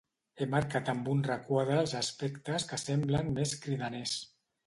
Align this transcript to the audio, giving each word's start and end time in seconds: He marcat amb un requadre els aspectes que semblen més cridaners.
He 0.35 0.45
marcat 0.53 0.87
amb 0.93 1.09
un 1.15 1.19
requadre 1.27 1.75
els 1.81 1.93
aspectes 2.01 2.65
que 2.71 2.81
semblen 2.85 3.31
més 3.39 3.53
cridaners. 3.67 4.17